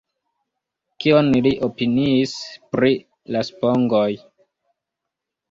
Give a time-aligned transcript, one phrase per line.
[1.03, 2.33] Kion li opiniis
[2.73, 2.91] pri
[3.37, 4.09] la spongoj?